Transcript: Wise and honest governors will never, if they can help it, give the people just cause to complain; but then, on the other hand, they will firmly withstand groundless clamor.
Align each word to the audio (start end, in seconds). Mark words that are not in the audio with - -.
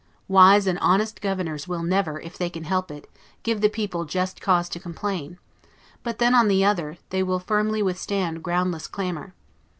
Wise 0.27 0.65
and 0.65 0.79
honest 0.79 1.21
governors 1.21 1.67
will 1.67 1.83
never, 1.83 2.19
if 2.19 2.35
they 2.35 2.49
can 2.49 2.63
help 2.63 2.89
it, 2.89 3.07
give 3.43 3.61
the 3.61 3.69
people 3.69 4.03
just 4.03 4.41
cause 4.41 4.67
to 4.69 4.79
complain; 4.79 5.37
but 6.01 6.17
then, 6.17 6.33
on 6.33 6.47
the 6.47 6.65
other 6.65 6.93
hand, 6.93 7.03
they 7.11 7.21
will 7.21 7.37
firmly 7.37 7.83
withstand 7.83 8.41
groundless 8.43 8.87
clamor. 8.87 9.35